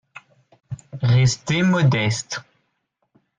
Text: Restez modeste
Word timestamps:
Restez 1.09 1.61
modeste 1.61 2.41